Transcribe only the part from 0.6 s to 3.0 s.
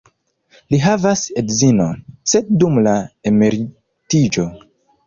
Li havas edzinon, sed dum la